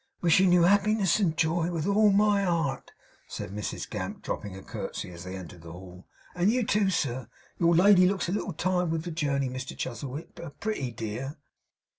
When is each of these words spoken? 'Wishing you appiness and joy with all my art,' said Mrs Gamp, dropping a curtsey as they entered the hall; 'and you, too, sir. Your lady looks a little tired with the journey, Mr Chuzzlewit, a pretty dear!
'Wishing 0.21 0.51
you 0.51 0.61
appiness 0.61 1.19
and 1.19 1.37
joy 1.37 1.69
with 1.69 1.85
all 1.85 2.09
my 2.09 2.43
art,' 2.43 2.91
said 3.27 3.51
Mrs 3.51 3.87
Gamp, 3.87 4.23
dropping 4.23 4.55
a 4.55 4.63
curtsey 4.63 5.11
as 5.11 5.23
they 5.23 5.35
entered 5.35 5.61
the 5.61 5.71
hall; 5.73 6.07
'and 6.33 6.49
you, 6.51 6.65
too, 6.65 6.89
sir. 6.89 7.27
Your 7.59 7.75
lady 7.75 8.07
looks 8.07 8.27
a 8.27 8.31
little 8.31 8.53
tired 8.53 8.89
with 8.89 9.03
the 9.03 9.11
journey, 9.11 9.47
Mr 9.47 9.77
Chuzzlewit, 9.77 10.39
a 10.39 10.49
pretty 10.49 10.89
dear! 10.91 11.37